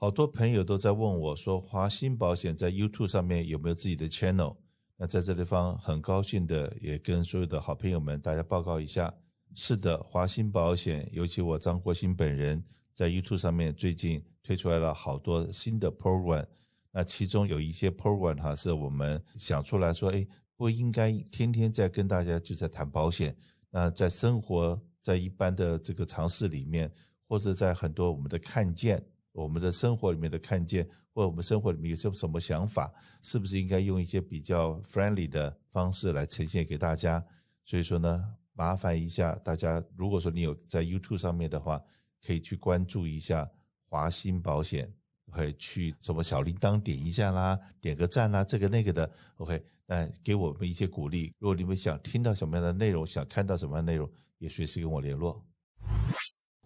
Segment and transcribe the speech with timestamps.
[0.00, 4.56] 好多朋友都在问我说，华鑫保险在 YouTube 上面有没有自己的 channel？
[4.96, 9.12] 那在这地方很高兴的也跟所有的好朋友们大家报告一下，
[9.56, 12.62] 是的，华鑫保险，尤其我张国兴本人
[12.94, 16.46] 在 YouTube 上面最近推出来了好多新的 program。
[16.92, 20.24] 那其中有一些 program 哈，是我们想出来说，哎，
[20.56, 23.36] 不应该天天在跟大家就在谈保险。
[23.68, 26.88] 那在生活，在一般的这个常识里面，
[27.26, 29.04] 或者在很多我们的看见。
[29.38, 30.84] 我们的生活里面的看见，
[31.14, 32.92] 或者我们生活里面有些什么想法，
[33.22, 37.24] 是不是应该用一些比较 friendly 的方式来呈现给大家？
[37.64, 41.80] 所以说呢，麻烦一下大家，如果说你有在 YouTube 上面的话，
[42.26, 43.48] 可以去关注一下
[43.88, 44.92] 华鑫保险，
[45.30, 51.32] 可以去什么小铃铛点一下啦，点个赞啦，这个那个的，OK，那给我们一些鼓励。
[51.38, 55.47] 如果你们想听到什么样的内容，想看到什么样的内容，也随时跟我联络。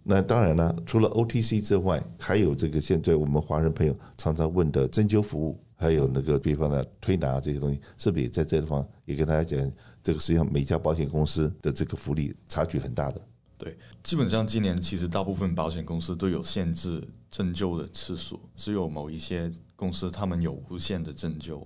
[0.04, 9.72] 那当然了，除了 OTC 之外，还有这个现在我们华人朋友常常问的针灸服务，还有那个比方的推拿这些东西，是不是也在这地方也跟大家讲？
[10.02, 13.22] 这个实际上每家保险公司的这个福利差距很大的。
[13.56, 21.64] 对，基本上今年其实大部分保险公司都有限制针灸的次数，只有某一些公司他们有无限的针灸。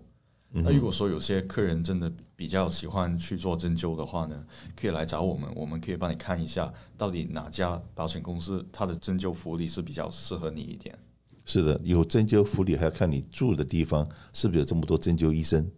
[0.53, 4.43] 那如果说有些客人真的比较喜欢去做针灸的话呢，
[4.75, 10.99] 可以来找我们，我们可以帮你看一下到底哪家保险公司它的针灸福利是比较适合你一点。
[11.45, 15.69] 是的，有针灸福利还要看你住的地方是不是有这么多针灸医生。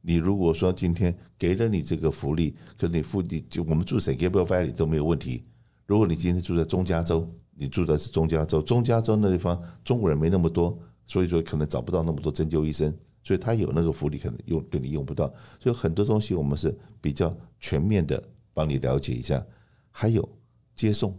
[0.00, 5.44] 你如果说今天给了你这个福利，可是你附近就我们住 San Gabriel Valley 都没有问题。
[5.86, 12.94] 如果你今天住在中加州，你住的是中加州，中加州那地方中国人没那么多，所以说可能找不到那么多针灸医生。
[13.22, 15.32] 所以他有那个福利，可能用对你用不到。
[15.58, 18.22] 所以很多东西我们是比较全面的
[18.54, 19.44] 帮你了解一下。
[19.90, 20.26] 还有
[20.74, 21.18] 接送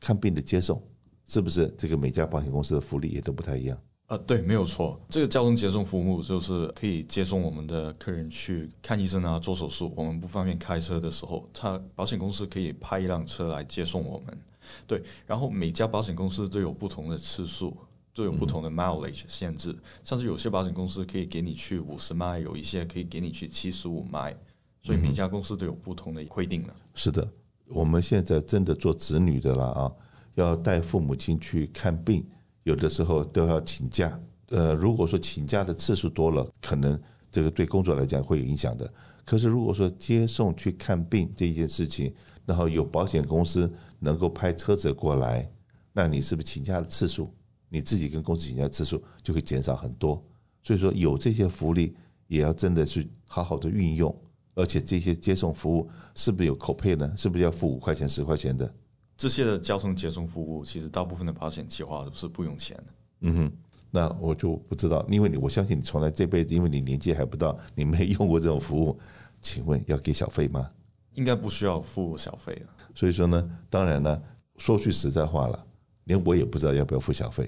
[0.00, 0.82] 看病的接送，
[1.24, 3.78] 是不是这个每家保险公司的福利也都不太一样？
[4.06, 4.98] 啊，对，没有错。
[5.08, 9.92] 这个交通接送服务就是可以接送我们的客人去看医生啊，做手术。
[9.94, 14.38] 我们不方便开车的时候，他保险公司可以派一辆车来接送我们。
[14.86, 17.76] 对，然后每家保险公司都有不同的次数。
[18.18, 24.36] 都有不同的 mileage 限制，像是有些保险公司可以给你去五十迈，有一些可以给你去七十五迈，
[24.82, 26.74] 所以每家公司都有不同的规定了。
[26.96, 27.28] 是的，
[27.68, 29.92] 我们现在真的做子女的了啊，
[30.34, 32.26] 要带父母亲去看病，
[32.64, 34.18] 有的时候都要请假。
[34.48, 37.00] 呃，如果说请假的次数多了，可能
[37.30, 38.92] 这个对工作来讲会有影响的。
[39.24, 42.12] 可是如果说接送去看病这件事情，
[42.44, 45.48] 然后有保险公司能够派车子过来，
[45.92, 47.32] 那你是不是请假的次数？
[47.68, 50.22] 你自己跟公司请假次数就会减少很多，
[50.62, 51.94] 所以说有这些福利
[52.26, 54.14] 也要真的去好好的运用，
[54.54, 57.12] 而且这些接送服务是不是有 copay 呢？
[57.16, 58.72] 是不是要付五块钱、十块钱的？
[59.16, 62.84] 这些的交通接送服务，其实大部分的保险计划都是不用钱的。
[63.20, 63.52] 嗯哼，
[63.90, 68.98] 那我就不知道，因为你我相信你从来这辈子，因为你年纪还不到，你没用过这种服务，
[69.40, 70.70] 请问要给小费吗？
[71.14, 72.64] 应该不需要付小费。
[72.94, 74.22] 所以说呢，当然呢，
[74.56, 75.66] 说句实在话了。
[76.08, 77.46] 连我也不知道要不要付小费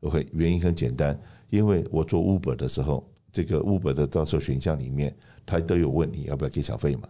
[0.00, 1.18] ，OK，原因很简单，
[1.50, 5.14] 因为我做 Uber 的时候，这个 Uber 的到时候选项里面，
[5.44, 7.06] 他都有问你要不要给小费嘛，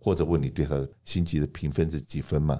[0.00, 2.58] 或者问你对他的星级的评分是几分嘛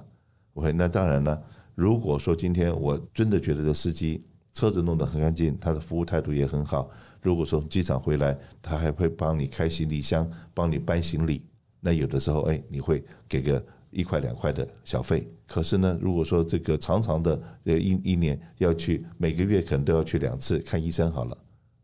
[0.53, 1.43] ，OK，那当然了，
[1.73, 4.23] 如果说今天我真的觉得这司机
[4.53, 6.89] 车子弄得很干净，他的服务态度也很好，
[7.19, 11.43] 如果说从机场回来，他还会帮你开行李箱，帮你搬行李，
[11.79, 13.65] 那有的时候哎，你会给个。
[13.95, 21.37] 一块两块的小费，可是呢，如果说这个长长的呃一一年要去每个月可能都要去两次看医生好了，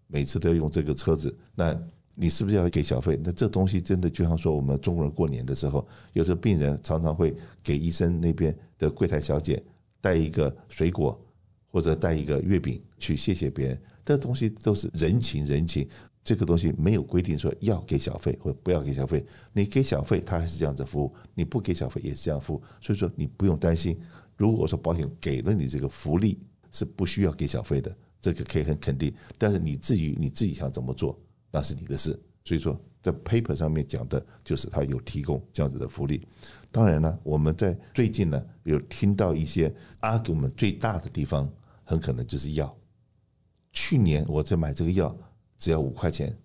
[0.08, 1.76] 每次都要用这个车子，那
[2.14, 3.18] 你是不是要给小费？
[3.24, 7.34] 那这东西真的就像说我们中国人过年的时候，有时候病人常常会
[7.64, 9.64] 给医生那边的柜台小姐
[10.02, 11.18] 带一个水果
[11.70, 15.88] 或者带一个月饼去谢谢别人，这东西都是人情人情。
[16.24, 24.00] 这个东西没有规定说要给小费或不要给小费，你给小费他还是这样子服务，你不给小费也是这样服务，所以说你不用担心。
[24.38, 26.40] 如果说保险给了你这个福利
[26.72, 29.12] 是不需要给小费的，这个可以很肯定。
[29.38, 31.20] 但是你至于你自己想怎么做，
[31.50, 32.12] 那是你的事。
[32.44, 36.22] 所以说在 paper 上面讲的就是他有提供这样子的福利。
[36.72, 41.52] 当然呢，我们在最近呢有听到一些 argument 最大的地方，
[41.84, 42.78] 很可能就是药。
[43.72, 45.18] 去年我在买这个药。
[45.62, 46.36] 只要五块钱，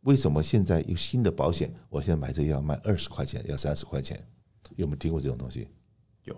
[0.00, 1.70] 为什么现在有新的保险？
[1.90, 4.18] 我现在买这个要卖二十块钱，要三十块钱，
[4.76, 5.68] 有没有听过这种东西？
[6.22, 6.34] 有，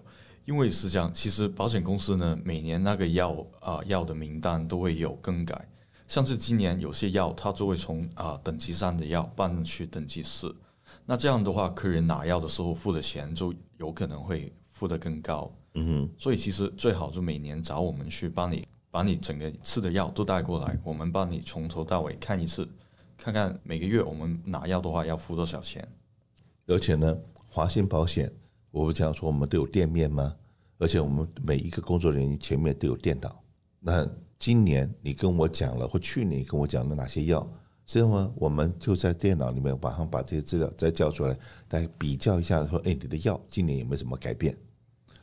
[0.47, 5.69] 因为是这样，其实保险公司呢，每年那个药啊药的名单都会有更改，
[6.09, 10.53] 像是今年有些药，它就会从啊等级三的药搬去等级四，
[11.05, 15.57] 那这样的话，客人拿药的时候付的钱就有可能会付得更高。
[15.75, 18.67] 嗯哼，所以其实最好就每年找我们去帮你。
[18.97, 22.67] 把你整个吃的药都带过来，我们帮你从头到尾看一次，
[23.19, 25.87] 看看每个月我们拿药的话要付多少钱。
[26.67, 27.15] 而且呢，
[27.47, 28.33] 华信保险，
[28.71, 30.35] 我不讲说我们都有店面吗？
[30.79, 33.39] 而且我们每一个工作人员前面都有电脑。
[33.81, 34.09] 那
[34.39, 37.47] 今年你跟我讲了，或去年跟我讲了哪些药？
[37.85, 41.39] 之后呢，我们就在电脑里面马上把这些资料再叫出来，
[41.69, 44.57] 来比较一下，说，哎，你的药今年有没有什么改变？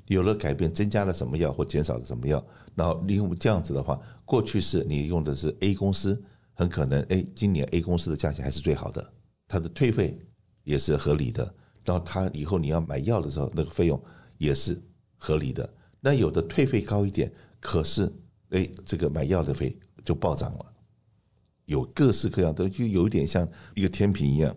[0.08, 2.46] 有了改变，增加了什么药或减少了什么药？
[2.76, 6.22] 然后利用这样子的话，过去是你用的是 A 公司，
[6.54, 9.14] 很可能，哎，今年 A 公司的价钱还是最好的，
[9.48, 10.20] 它的退费
[10.64, 11.44] 也是合理的。
[11.86, 14.02] 然后它以后你要买药的时候，那个费用
[14.38, 14.82] 也是
[15.18, 15.70] 合理的。
[16.00, 18.12] 那有的退费高一点，可是，
[18.50, 20.74] 哎，这个买药的费就暴涨了。
[21.66, 24.56] 有各式各样的，就有一点像一个天平一样，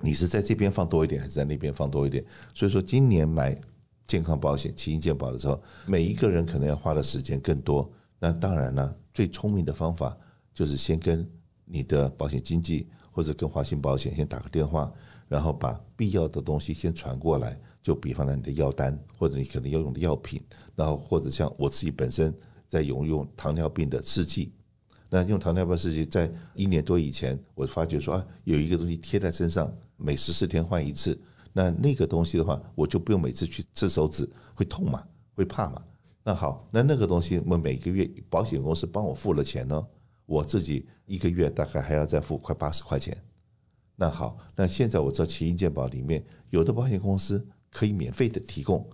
[0.00, 2.24] 你是在这边放多一点，还是在那边放多一点？
[2.54, 3.60] 所以说，今年买
[4.08, 7.88] 健康保险、奇异健保的时候，每一个人可能要花的时间更多。
[8.18, 10.16] 那当然了，最聪明的方法
[10.52, 11.24] 就是先跟
[11.66, 14.92] 你的保险经纪或者跟华信保险先打个电话，
[15.28, 17.56] 然后把必要的东西先传过来。
[17.82, 20.42] 就比方说你的药单，或者你可能要用的药品，
[20.74, 22.34] 然后或者像我自己本身
[22.68, 24.52] 在用用糖尿病的试剂。
[25.10, 31.18] 那用糖尿病试剂，在一年多以前，我发觉说啊，有一个东西贴在身上，每十四天换一次。
[31.52, 35.02] 那那个东西的话，我就不用每次去吃手指，会痛嘛，
[35.34, 35.82] 会怕嘛。
[36.22, 39.86] 那好，那那个东西，我每个月保险公司帮我付了钱呢，
[40.26, 43.16] 我自己一个月大概还要再付快八十块钱。
[43.96, 48.88] 那好，那现在我知道奇异健保里面有的保险公司可以免费的提供。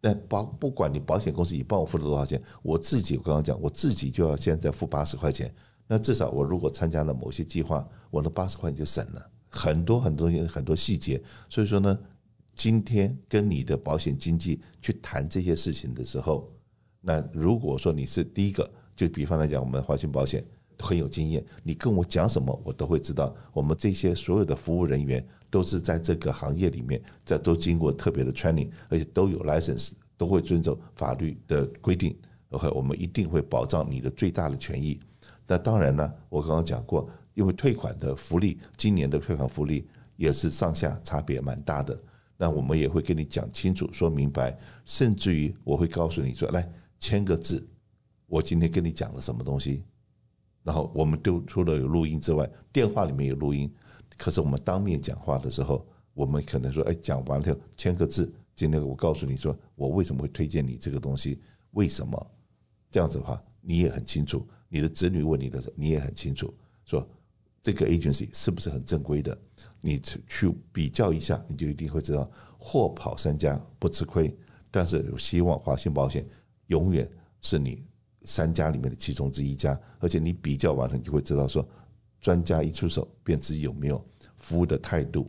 [0.00, 5.52] 那保不管你保险公司你帮我付了多少钱，我自己我刚刚讲，我自己就要现在付八十块钱。
[5.88, 11.20] 那至少我如果参加了某些计划，我那八十块钱就省了很多很多很多细节。
[11.48, 11.98] 所以说呢，
[12.54, 16.52] 今天跟你的保险经纪去谈这些事情的时候，
[17.00, 20.44] 那如果说你是第一个，就比方来讲，我们华信保险
[20.78, 23.34] 很有经验，你跟我讲什么，我都会知道。
[23.52, 25.26] 我们这些所有的服务人员。
[25.48, 32.14] 都是在这个行业里面，在都经过特别的 training，而且都有 license，都会遵守法律的规定。
[32.50, 34.98] OK，我们一定会保障你的最大的权益。
[35.46, 39.86] 那当然呢，我刚刚讲过，因为退款的福利，今年的退款福利
[40.16, 41.98] 也是上下差别蛮大的。
[42.38, 46.66] 那我们也会跟你讲清楚、说明白，甚至于我会告诉你说，来
[46.98, 47.66] 签个字，
[48.26, 49.84] 我今天跟你讲了什么东西。
[50.62, 53.70] 然后我们都除了有录音之外，电话里面有录音。
[54.16, 58.32] 可是我们当面讲话的时候，我们可能说：“哎，讲完了签个字。
[58.54, 61.42] 今天我告诉你说，我为什么会推荐你这个东西？
[61.72, 62.30] 为什么？
[62.90, 64.46] 这样子的话，你也很清楚。
[64.68, 66.52] 你的子女问你的时候，你也很清楚，
[66.84, 67.06] 说
[67.66, 69.36] 这个 agency 是不是很正规的？
[69.80, 74.32] 你去比较一下，你就一定会知道，货跑三家不吃亏。
[74.70, 76.24] 但是有希望华信保险
[76.68, 77.10] 永远
[77.40, 77.84] 是你
[78.22, 81.68] 三家里面的其中之一家，而且你比较完了，你就会知道说。”
[82.22, 84.04] 专家一出手，便知有没有
[84.36, 85.28] 服务的态度，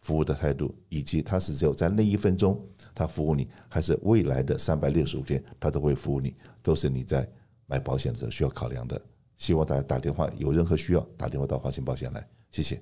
[0.00, 7.28] 服务的态度，以及他是只有在那一分钟他服务你，还是未来的三百六十五天他都会服务你，都是你在
[7.66, 9.00] 买保险的时候需要考量的。
[9.36, 12.80] 希望大家打电话，有任何需要打电话到华信保险来，谢谢。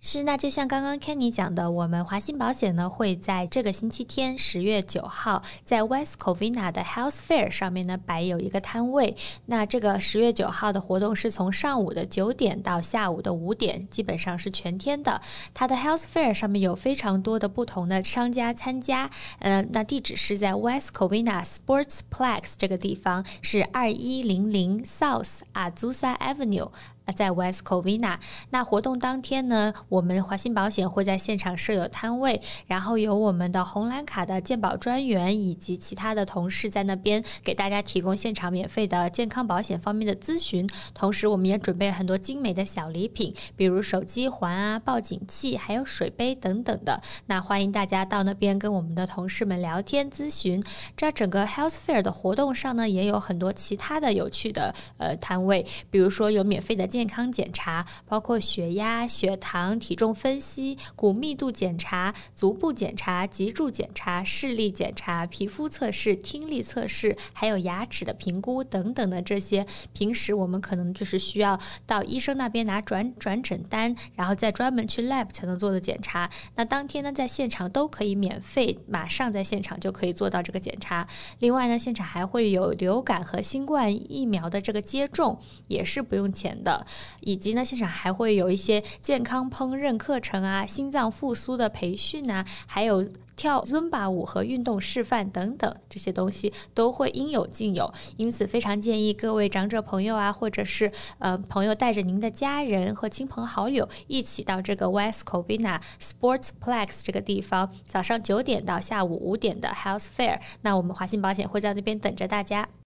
[0.00, 9.16] 是，那就像刚刚 Kenny 讲的，我们华信保险呢会在这个星期天十月九号在 West Covina 的 Health Fair 上面呢摆有一个摊位。
[9.46, 15.20] 那这个十月九号的活动是从上午的九点到下午的五点，基本上是全天的。
[15.52, 19.10] 它的 Health Fair 上面有非常多的不同的商家参加。
[19.40, 26.70] 呃，那地址是在 West Covina Sportsplex 这个地方，是二一零零 South Azusa Avenue。
[27.12, 28.18] 在 West Covina，
[28.50, 40.68] 那活动当天呢，我们华信保险会在现场设有摊位，然后有我们的红蓝卡的健保专员以及其他的同事在那边给大家提供现场免费的健康保险方面的咨询。
[40.94, 47.00] 同时，我们也准备很多精美的小礼品，比如手机环啊、报警器，还有水杯等等的。
[47.26, 50.62] 那欢迎大家到那边跟我们的同事们聊天咨询。
[50.96, 76.28] 这整个 Health Fair 的活动上呢，也有很多其他的有趣的呃摊位，比如说有免费的健健康检查包括血压、血糖、体重分析、骨密度检查、足部检查、脊柱检查、视力检查、皮肤测试、听力测试，还有牙齿的评估等等的这些，平时我们可能就是需要到医生那边拿转转诊单，然后再专门去 lab 才能做的检查。
[76.56, 81.06] 那当天呢，在现场都可以免费，马上在现场就可以做到这个检查。
[81.38, 85.38] 另外呢，现场还会有流感和新冠疫苗的这个接种，
[85.68, 86.84] 也是不用钱的。
[87.20, 97.92] 以及呢，现场还会有一些健康烹饪课程啊、心脏复苏的培训啊，还有跳尊巴舞和运动示范等等，这些东西都会应有尽有。
[98.16, 110.40] 因此，非常建议各位长者朋友啊，或者是呃朋友带着您的家人和亲朋好友一起到这个 West Covina Sportsplex 这个地方，早上九点到下午五点的 Health Fair。
[110.62, 112.68] 那我们华信保险会在那边等着大家。